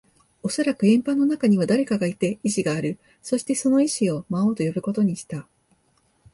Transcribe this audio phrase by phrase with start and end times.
[0.41, 2.97] おそらく円盤の中には誰かがいて、意志がある。
[3.21, 5.47] そして、その意思を魔王と呼ぶことにした。